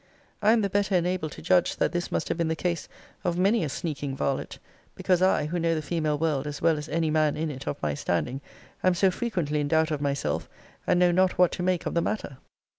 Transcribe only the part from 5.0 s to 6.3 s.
I, who know the female